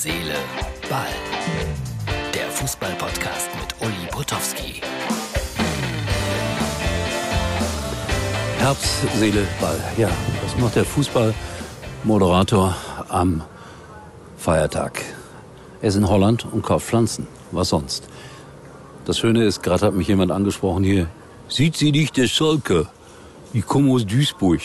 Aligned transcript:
Seele, 0.00 0.36
Ball. 0.88 1.08
Der 2.32 2.48
Fußball-Podcast 2.50 3.50
mit 3.60 3.74
Uli 3.80 4.06
Potowski. 4.12 4.80
Herz, 8.58 9.02
Seele, 9.16 9.44
Ball. 9.60 9.76
Ja, 9.96 10.08
was 10.44 10.56
macht 10.62 10.76
der 10.76 10.84
Fußballmoderator 10.84 12.76
am 13.08 13.42
Feiertag? 14.36 15.02
Er 15.82 15.88
ist 15.88 15.96
in 15.96 16.08
Holland 16.08 16.46
und 16.52 16.62
kauft 16.62 16.86
Pflanzen. 16.86 17.26
Was 17.50 17.70
sonst? 17.70 18.08
Das 19.04 19.18
Schöne 19.18 19.42
ist, 19.42 19.64
gerade 19.64 19.86
hat 19.86 19.94
mich 19.94 20.06
jemand 20.06 20.30
angesprochen 20.30 20.84
hier. 20.84 21.08
Sieht 21.48 21.76
sie 21.76 21.90
nicht 21.90 22.16
der 22.16 22.28
Schalke? 22.28 22.86
Ich 23.52 23.66
komme 23.66 23.92
aus 23.92 24.06
Duisburg. 24.06 24.60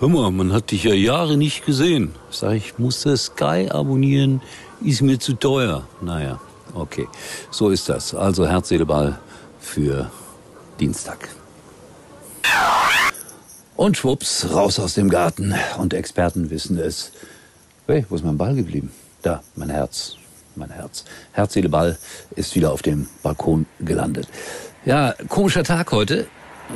Hör 0.00 0.08
mal, 0.08 0.32
man 0.32 0.52
hat 0.52 0.72
dich 0.72 0.82
ja 0.82 0.92
Jahre 0.92 1.36
nicht 1.36 1.64
gesehen. 1.64 2.12
Sag 2.28 2.54
ich, 2.54 2.78
musste 2.78 3.16
Sky 3.16 3.68
abonnieren, 3.70 4.42
ist 4.82 5.02
mir 5.02 5.20
zu 5.20 5.34
teuer. 5.34 5.86
Naja, 6.00 6.40
okay. 6.74 7.06
So 7.52 7.70
ist 7.70 7.88
das. 7.88 8.12
Also 8.12 8.46
Herz, 8.48 8.70
Seele, 8.70 8.86
Ball 8.86 9.20
für 9.60 10.10
Dienstag. 10.80 11.28
Und 13.76 13.96
schwupps, 13.96 14.48
raus 14.52 14.80
aus 14.80 14.94
dem 14.94 15.08
Garten. 15.08 15.54
Und 15.78 15.94
Experten 15.94 16.50
wissen 16.50 16.76
es. 16.76 17.12
Hey, 17.86 18.04
wo 18.08 18.16
ist 18.16 18.24
mein 18.24 18.36
Ball 18.36 18.56
geblieben? 18.56 18.90
Da, 19.22 19.44
mein 19.54 19.70
Herz. 19.70 20.16
Mein 20.56 20.70
Herz. 20.70 21.04
Herz, 21.30 21.52
Seele, 21.52 21.68
Ball 21.68 21.96
ist 22.34 22.56
wieder 22.56 22.72
auf 22.72 22.82
dem 22.82 23.06
Balkon 23.22 23.66
gelandet. 23.78 24.26
Ja, 24.84 25.14
komischer 25.28 25.62
Tag 25.62 25.92
heute. 25.92 26.26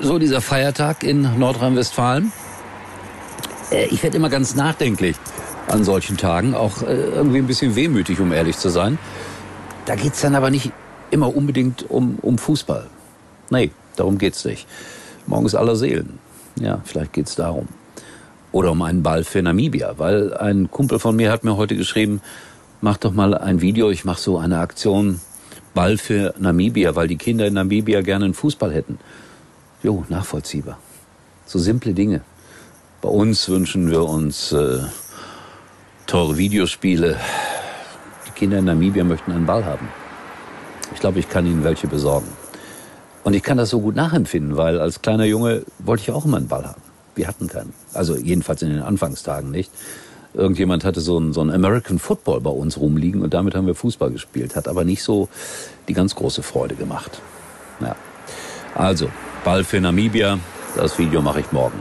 So 0.01 0.21
dieser 0.21 0.41
Feiertag 0.41 1.03
in 1.03 1.39
Nordrhein-Westfalen. 1.39 2.31
Äh, 3.71 3.87
ich 3.87 4.03
werde 4.03 4.17
immer 4.17 4.29
ganz 4.29 4.55
nachdenklich 4.55 5.17
an 5.69 5.85
solchen 5.85 6.17
Tagen, 6.17 6.55
auch 6.55 6.83
äh, 6.83 6.95
irgendwie 6.95 7.39
ein 7.39 7.47
bisschen 7.47 7.77
wehmütig, 7.77 8.21
um 8.21 8.33
ehrlich 8.33 8.57
zu 8.57 8.69
sein. 8.69 8.99
Da 9.85 9.95
geht's 9.95 10.21
dann 10.21 10.35
aber 10.35 10.51
nicht 10.51 10.73
immer 11.11 11.35
unbedingt 11.35 11.91
um, 11.91 12.19
um 12.21 12.39
Fußball. 12.39 12.87
Nee, 13.51 13.71
darum 13.97 14.19
geht's 14.19 14.45
nicht. 14.45 14.67
Morgen 15.27 15.47
ist 15.47 15.55
aller 15.55 15.77
Seelen. 15.77 16.19
Ja, 16.61 16.81
vielleicht 16.85 17.13
geht's 17.13 17.37
darum. 17.37 17.69
Oder 18.53 18.73
um 18.73 18.83
einen 18.83 19.03
Ball 19.03 19.25
für 19.25 19.43
Namibia, 19.43 19.99
weil 19.99 20.35
ein 20.35 20.71
Kumpel 20.71 20.99
von 20.99 21.17
mir 21.17 21.31
hat 21.31 21.45
mir 21.45 21.57
heute 21.57 21.77
geschrieben, 21.77 22.21
mach 22.81 22.97
doch 22.97 23.13
mal 23.13 23.35
ein 23.35 23.61
Video, 23.61 23.91
ich 23.91 24.05
mache 24.05 24.21
so 24.21 24.39
eine 24.39 24.59
Aktion 24.59 25.21
Ball 25.75 25.99
für 25.99 26.35
Namibia, 26.39 26.97
weil 26.97 27.09
die 27.09 27.17
Kinder 27.17 27.47
in 27.47 27.55
Namibia 27.55 28.01
gerne 28.01 28.25
einen 28.25 28.35
Fußball 28.35 28.73
hätten. 28.73 28.99
Jo, 29.83 30.05
nachvollziehbar. 30.09 30.79
So 31.47 31.59
simple 31.59 31.93
Dinge. 31.93 32.23
Bei 33.01 33.09
uns 33.09 33.49
wünschen 33.49 33.89
wir 33.91 34.03
uns 34.03 34.51
äh, 34.51 34.81
teure 36.09 36.37
Videospiele. 36.37 37.17
Die 38.27 38.31
Kinder 38.33 38.59
in 38.59 38.65
Namibia 38.65 39.05
möchten 39.05 39.31
einen 39.31 39.47
Ball 39.47 39.65
haben. 39.65 39.89
Ich 40.93 40.99
glaube, 40.99 41.21
ich 41.21 41.29
kann 41.29 41.47
ihnen 41.47 41.63
welche 41.63 41.87
besorgen. 41.87 42.27
Und 43.23 43.35
ich 43.35 43.45
kann 43.45 43.57
das 43.57 43.71
so 43.71 43.81
gut 43.81 43.95
nachempfinden, 43.95 44.57
weil 44.57 44.81
als 44.81 45.01
kleiner 45.01 45.27
Junge 45.27 45.63
wollte 45.79 46.03
ich 46.03 46.11
auch 46.11 46.25
immer 46.25 46.39
einen 46.39 46.49
Ball 46.49 46.65
haben. 46.65 46.83
Wir 47.15 47.29
hatten 47.29 47.47
keinen. 47.47 47.73
Also 47.95 48.17
jedenfalls 48.17 48.63
in 48.63 48.71
den 48.71 48.83
Anfangstagen 48.83 49.53
nicht. 49.53 49.71
Irgendjemand 50.35 50.85
hatte 50.85 51.01
so 51.01 51.19
einen, 51.19 51.33
so 51.33 51.41
einen 51.41 51.53
American 51.53 52.01
Football 52.01 52.41
bei 52.41 52.51
uns 52.51 52.79
rumliegen 52.79 53.23
und 53.23 53.33
damit 53.33 53.55
haben 53.55 53.69
wir 53.69 53.77
Fußball 53.77 54.11
gespielt. 54.11 54.57
Hat 54.57 54.67
aber 54.67 54.85
nicht 54.85 55.05
so 55.05 55.29
die 55.87 55.95
ganz 55.95 56.17
große 56.17 56.43
Freude 56.43 56.75
gemacht. 56.75 57.21
Ja. 57.81 57.95
Also, 58.75 59.09
Ball 59.45 59.63
für 59.63 59.81
Namibia. 59.81 60.41
Das 60.75 60.99
Video 60.99 61.23
mache 61.23 61.41
ich 61.41 61.53
morgen. 61.53 61.81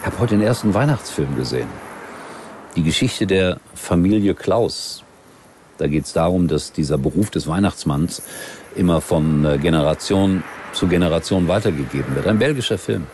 Ich 0.00 0.06
habe 0.06 0.18
heute 0.18 0.34
den 0.34 0.46
ersten 0.46 0.72
Weihnachtsfilm 0.72 1.36
gesehen. 1.36 1.68
Die 2.74 2.82
Geschichte 2.82 3.26
der 3.26 3.60
Familie 3.74 4.34
Klaus. 4.34 5.04
Da 5.76 5.88
geht 5.88 6.06
es 6.06 6.14
darum, 6.14 6.48
dass 6.48 6.72
dieser 6.72 6.96
Beruf 6.96 7.28
des 7.28 7.46
Weihnachtsmanns 7.46 8.22
immer 8.74 9.02
von 9.02 9.44
äh, 9.44 9.58
Generation 9.58 10.42
zu 10.72 10.86
Generation 10.86 11.48
weitergegeben 11.48 12.14
wird. 12.14 12.26
Ein 12.26 12.38
belgischer 12.38 12.78
Film. 12.78 13.08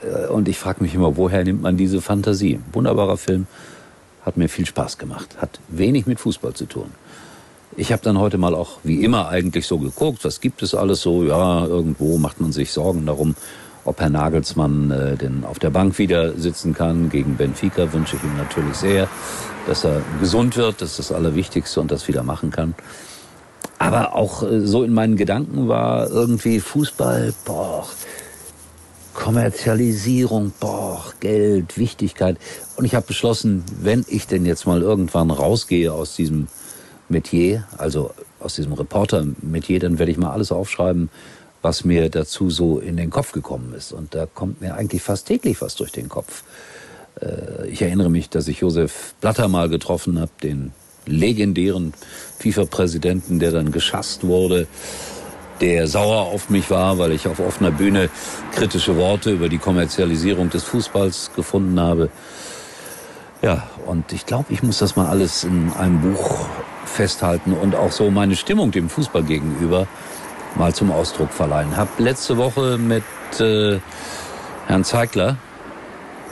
Äh, 0.00 0.28
und 0.28 0.46
ich 0.46 0.58
frage 0.60 0.84
mich 0.84 0.94
immer, 0.94 1.16
woher 1.16 1.42
nimmt 1.42 1.62
man 1.62 1.76
diese 1.76 2.00
Fantasie? 2.00 2.60
Wunderbarer 2.72 3.16
Film, 3.16 3.48
hat 4.24 4.36
mir 4.36 4.48
viel 4.48 4.66
Spaß 4.66 4.98
gemacht, 4.98 5.38
hat 5.38 5.58
wenig 5.68 6.06
mit 6.06 6.20
Fußball 6.20 6.54
zu 6.54 6.66
tun. 6.66 6.92
Ich 7.76 7.90
habe 7.90 8.02
dann 8.04 8.18
heute 8.18 8.38
mal 8.38 8.54
auch 8.54 8.78
wie 8.84 9.02
immer 9.02 9.28
eigentlich 9.28 9.66
so 9.66 9.78
geguckt, 9.78 10.24
was 10.24 10.40
gibt 10.40 10.62
es 10.62 10.72
alles 10.72 11.00
so? 11.00 11.24
Ja, 11.24 11.64
irgendwo 11.66 12.18
macht 12.18 12.40
man 12.40 12.52
sich 12.52 12.70
Sorgen 12.70 13.06
darum, 13.06 13.34
ob 13.84 14.00
Herr 14.00 14.10
Nagelsmann 14.10 14.90
äh, 14.90 15.16
denn 15.16 15.44
auf 15.44 15.58
der 15.58 15.70
Bank 15.70 15.98
wieder 15.98 16.32
sitzen 16.38 16.74
kann 16.74 17.08
gegen 17.10 17.36
Benfica, 17.36 17.92
wünsche 17.92 18.16
ich 18.16 18.22
ihm 18.22 18.36
natürlich 18.36 18.76
sehr, 18.76 19.08
dass 19.66 19.84
er 19.84 20.02
gesund 20.20 20.56
wird, 20.56 20.80
das 20.80 20.90
ist 20.90 20.98
das 20.98 21.12
Allerwichtigste 21.12 21.80
und 21.80 21.90
das 21.90 22.08
wieder 22.08 22.22
machen 22.22 22.50
kann. 22.50 22.74
Aber 23.78 24.14
auch 24.14 24.42
äh, 24.42 24.60
so 24.60 24.84
in 24.84 24.94
meinen 24.94 25.16
Gedanken 25.16 25.68
war 25.68 26.08
irgendwie 26.08 26.60
Fußball, 26.60 27.34
boah, 27.44 27.86
Kommerzialisierung, 29.14 30.52
boah, 30.58 31.04
Geld, 31.20 31.76
Wichtigkeit. 31.76 32.38
Und 32.76 32.84
ich 32.84 32.94
habe 32.94 33.06
beschlossen, 33.06 33.64
wenn 33.80 34.04
ich 34.08 34.26
denn 34.26 34.46
jetzt 34.46 34.66
mal 34.66 34.80
irgendwann 34.80 35.30
rausgehe 35.30 35.92
aus 35.92 36.14
diesem 36.16 36.46
Metier, 37.08 37.64
also 37.76 38.12
aus 38.40 38.54
diesem 38.54 38.72
Reporter-Metier, 38.72 39.80
dann 39.80 39.98
werde 39.98 40.12
ich 40.12 40.18
mal 40.18 40.30
alles 40.30 40.50
aufschreiben, 40.50 41.10
was 41.62 41.84
mir 41.84 42.10
dazu 42.10 42.50
so 42.50 42.78
in 42.78 42.96
den 42.96 43.10
Kopf 43.10 43.32
gekommen 43.32 43.72
ist. 43.74 43.92
Und 43.92 44.14
da 44.14 44.26
kommt 44.26 44.60
mir 44.60 44.74
eigentlich 44.74 45.02
fast 45.02 45.28
täglich 45.28 45.62
was 45.62 45.76
durch 45.76 45.92
den 45.92 46.08
Kopf. 46.08 46.42
Äh, 47.20 47.68
ich 47.68 47.82
erinnere 47.82 48.10
mich, 48.10 48.28
dass 48.28 48.48
ich 48.48 48.60
Josef 48.60 49.14
Blatter 49.20 49.48
mal 49.48 49.68
getroffen 49.68 50.20
habe, 50.20 50.32
den 50.42 50.72
legendären 51.06 51.94
FIFA-Präsidenten, 52.38 53.38
der 53.38 53.52
dann 53.52 53.72
geschasst 53.72 54.24
wurde, 54.24 54.66
der 55.60 55.86
sauer 55.86 56.22
auf 56.26 56.50
mich 56.50 56.70
war, 56.70 56.98
weil 56.98 57.12
ich 57.12 57.28
auf 57.28 57.38
offener 57.38 57.70
Bühne 57.70 58.08
kritische 58.52 58.96
Worte 58.96 59.30
über 59.30 59.48
die 59.48 59.58
Kommerzialisierung 59.58 60.50
des 60.50 60.64
Fußballs 60.64 61.30
gefunden 61.34 61.78
habe. 61.80 62.10
Ja, 63.42 63.68
und 63.86 64.12
ich 64.12 64.26
glaube, 64.26 64.52
ich 64.52 64.62
muss 64.62 64.78
das 64.78 64.96
mal 64.96 65.08
alles 65.08 65.44
in 65.44 65.72
einem 65.72 66.00
Buch 66.00 66.46
festhalten 66.84 67.52
und 67.52 67.74
auch 67.74 67.92
so 67.92 68.10
meine 68.10 68.36
Stimmung 68.36 68.70
dem 68.70 68.88
Fußball 68.88 69.22
gegenüber 69.22 69.86
mal 70.56 70.74
zum 70.74 70.90
Ausdruck 70.90 71.30
verleihen. 71.32 71.76
Hab 71.76 71.98
letzte 71.98 72.36
Woche 72.36 72.78
mit 72.78 73.04
äh, 73.40 73.80
Herrn 74.66 74.84
Zeigler, 74.84 75.36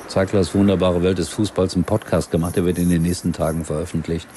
Zeiglers 0.08 0.54
wunderbare 0.54 1.02
Welt 1.02 1.18
des 1.18 1.28
Fußballs, 1.28 1.74
einen 1.74 1.84
Podcast 1.84 2.30
gemacht. 2.30 2.56
Der 2.56 2.64
wird 2.64 2.78
in 2.78 2.90
den 2.90 3.02
nächsten 3.02 3.32
Tagen 3.32 3.64
veröffentlicht. 3.64 4.28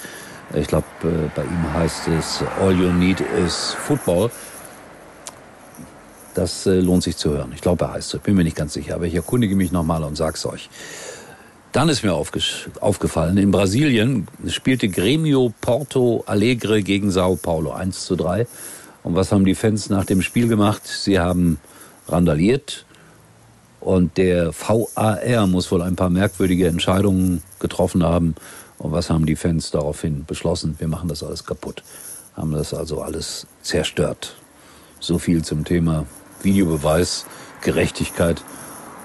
Ich 0.54 0.68
glaube, 0.68 0.86
äh, 1.04 1.30
bei 1.36 1.44
ihm 1.44 1.74
heißt 1.74 2.08
es 2.10 2.44
All 2.62 2.74
You 2.74 2.92
Need 2.92 3.22
is 3.22 3.76
Football. 3.80 4.30
Das 6.34 6.66
äh, 6.66 6.80
lohnt 6.80 7.04
sich 7.04 7.18
zu 7.18 7.32
hören. 7.32 7.52
Ich 7.56 7.62
glaube, 7.62 7.86
er 7.86 7.94
heißt 7.94 8.10
so. 8.10 8.20
Bin 8.20 8.36
mir 8.36 8.44
nicht 8.44 8.56
ganz 8.56 8.74
sicher, 8.74 8.96
aber 8.96 9.06
ich 9.06 9.16
erkundige 9.16 9.56
mich 9.56 9.72
nochmal 9.72 10.04
und 10.04 10.16
sag's 10.16 10.46
euch. 10.46 10.70
Dann 11.72 11.90
ist 11.90 12.04
mir 12.04 12.14
aufgefallen, 12.14 13.38
in 13.38 13.50
Brasilien 13.50 14.28
spielte 14.48 14.88
Grêmio 14.88 15.52
Porto 15.60 16.24
Alegre 16.28 16.84
gegen 16.84 17.10
Sao 17.10 17.36
Paulo 17.36 17.72
1 17.72 18.06
zu 18.06 18.16
3. 18.16 18.46
Und 19.03 19.16
was 19.16 19.31
haben 19.31 19.46
die 19.46 19.56
Fans 19.56 19.90
nach 19.90 20.06
dem 20.06 20.22
Spiel 20.22 20.47
gemacht? 20.47 20.88
Sie 20.88 21.19
haben 21.19 21.59
randaliert 22.08 22.86
und 23.81 24.18
der 24.18 24.53
VAR 24.53 25.46
muss 25.47 25.72
wohl 25.72 25.81
ein 25.81 25.97
paar 25.97 26.09
merkwürdige 26.09 26.68
Entscheidungen 26.68 27.44
getroffen 27.59 28.03
haben. 28.03 28.36
Und 28.78 28.94
was 28.94 29.09
haben 29.09 29.25
die 29.25 29.36
Fans 29.36 29.72
daraufhin 29.72 30.24
beschlossen? 30.25 30.75
Wir 30.80 30.88
machen 30.88 31.09
das 31.09 31.22
alles 31.22 31.46
kaputt. 31.46 31.84
Haben 32.36 32.53
das 32.53 32.74
also 32.74 33.02
alles 33.02 33.46
zerstört. 33.62 34.36
So 35.00 35.19
viel 35.19 35.44
zum 35.44 35.66
Thema 35.66 36.06
Videobeweis, 36.42 37.25
Gerechtigkeit 37.62 38.42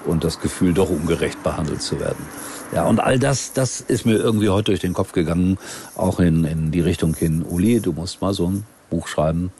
und 0.05 0.23
das 0.23 0.39
Gefühl, 0.39 0.73
doch 0.73 0.89
ungerecht 0.89 1.43
behandelt 1.43 1.81
zu 1.81 1.99
werden. 1.99 2.25
Ja, 2.73 2.85
und 2.85 2.99
all 2.99 3.19
das, 3.19 3.51
das 3.51 3.81
ist 3.81 4.05
mir 4.05 4.15
irgendwie 4.15 4.49
heute 4.49 4.71
durch 4.71 4.79
den 4.79 4.93
Kopf 4.93 5.11
gegangen, 5.11 5.57
auch 5.95 6.19
in, 6.19 6.45
in 6.45 6.71
die 6.71 6.81
Richtung 6.81 7.15
hin, 7.15 7.43
Uli, 7.43 7.81
du 7.81 7.91
musst 7.91 8.21
mal 8.21 8.33
so 8.33 8.47
ein 8.47 8.65
Buch 8.89 9.07
schreiben 9.07 9.51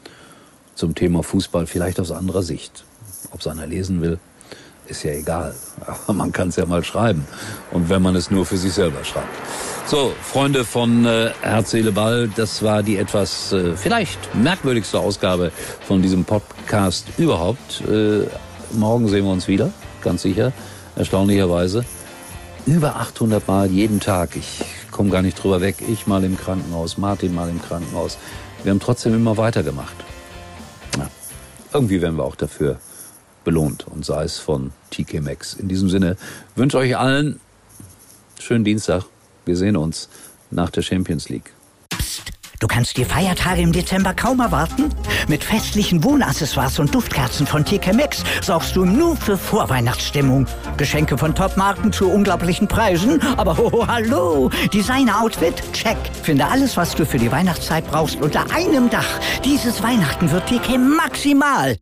zum 0.80 0.96
Thema 0.96 1.22
Fußball, 1.22 1.68
vielleicht 1.68 2.00
aus 2.00 2.12
anderer 2.12 2.42
Sicht. 2.42 2.86
Ob 3.32 3.42
es 3.42 3.48
einer 3.48 3.68
lesen 3.68 4.02
will, 4.02 4.18
ist 4.88 5.04
ja 5.04 5.12
egal. 5.12 5.54
Aber 5.86 6.14
man 6.14 6.32
kann 6.32 6.48
es 6.50 6.56
ja 6.56 6.66
mal 6.66 6.84
schreiben. 6.84 7.28
Und 7.72 7.90
wenn 7.90 8.02
man 8.02 8.16
es 8.16 8.32
nur 8.32 8.46
für 8.46 8.58
sich 8.58 8.74
selber 8.74 9.04
schreibt. 9.04 9.28
So, 9.86 10.14
Freunde 10.22 10.64
von 10.64 11.06
äh, 11.06 11.32
Herz, 11.42 11.72
Seele, 11.72 11.92
Ball, 11.92 12.30
das 12.36 12.64
war 12.64 12.82
die 12.82 12.98
etwas 12.98 13.52
äh, 13.52 13.76
vielleicht 13.76 14.34
merkwürdigste 14.36 15.00
Ausgabe 15.00 15.52
von 15.86 16.02
diesem 16.02 16.24
Podcast 16.24 17.08
überhaupt. 17.18 17.82
Äh, 17.82 18.28
morgen 18.72 19.10
sehen 19.10 19.26
wir 19.26 19.32
uns 19.32 19.48
wieder, 19.48 19.72
ganz 20.02 20.22
sicher, 20.22 20.54
erstaunlicherweise. 20.96 21.84
Über 22.66 22.96
800 22.98 23.48
Mal 23.48 23.70
jeden 23.70 24.00
Tag. 24.00 24.36
Ich 24.36 24.62
komme 24.92 25.10
gar 25.10 25.24
nicht 25.24 25.42
drüber 25.44 25.60
weg. 25.60 25.78
Ich 25.88 26.08
mal 26.08 26.24
im 26.24 26.38
Krankenhaus, 26.38 26.98
Martin 26.98 27.34
mal 27.34 27.50
im 27.50 27.62
Krankenhaus. 27.62 28.18
Wir 28.64 28.72
haben 28.72 28.80
trotzdem 28.80 29.16
immer 29.16 29.38
weitergemacht 29.38 29.96
irgendwie 31.74 32.02
werden 32.02 32.18
wir 32.18 32.24
auch 32.24 32.36
dafür 32.36 32.80
belohnt 33.44 33.88
und 33.88 34.06
sei 34.06 34.24
es 34.24 34.38
von 34.38 34.72
TK 34.92 35.22
Maxx. 35.22 35.54
In 35.54 35.68
diesem 35.68 35.90
Sinne 35.90 36.18
wünsche 36.56 36.78
euch 36.78 36.98
allen 36.98 37.40
schönen 38.40 38.64
Dienstag. 38.64 39.06
Wir 39.46 39.56
sehen 39.56 39.78
uns 39.78 40.10
nach 40.52 40.70
der 40.70 40.82
Champions 40.82 41.30
League. 41.30 41.52
Du 42.60 42.68
kannst 42.68 42.98
die 42.98 43.06
Feiertage 43.06 43.62
im 43.62 43.72
Dezember 43.72 44.14
kaum 44.14 44.42
erwarten. 44.42 44.90
Mit 45.30 45.46
festlichen 45.46 46.04
Wohnaccessoires 46.04 46.78
und 46.80 46.94
Duftkerzen 46.94 47.48
von 47.48 47.64
TK 47.64 47.94
Maxx 47.94 48.24
sorgst 48.42 48.76
du 48.76 48.84
nur 48.84 49.16
für 49.16 49.38
Vorweihnachtsstimmung. 49.38 50.46
Geschenke 50.76 51.18
von 51.18 51.34
Topmarken 51.34 51.94
zu 51.94 52.10
unglaublichen 52.10 52.68
Preisen. 52.68 53.22
Aber 53.38 53.58
oh, 53.58 53.88
hallo, 53.88 54.50
Designer-Outfit? 54.74 55.64
Check. 55.72 55.98
Finde 56.22 56.48
alles, 56.48 56.76
was 56.76 56.94
du 56.96 57.06
für 57.06 57.18
die 57.18 57.32
Weihnachtszeit 57.32 57.90
brauchst, 57.90 58.22
unter 58.22 58.52
einem 58.54 58.90
Dach. 58.90 59.20
Dieses 59.46 59.82
Weihnachten 59.82 60.30
wird 60.30 60.48
TK 60.48 60.78
maximal. 60.78 61.78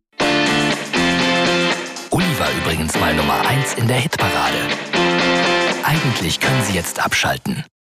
Uli 2.10 2.38
war 2.38 2.48
übrigens 2.62 2.98
mal 3.00 3.14
Nummer 3.14 3.40
1 3.48 3.74
in 3.74 3.88
der 3.88 3.96
Hitparade. 3.96 4.58
Eigentlich 5.82 6.38
können 6.38 6.62
Sie 6.64 6.74
jetzt 6.74 7.04
abschalten. 7.04 7.64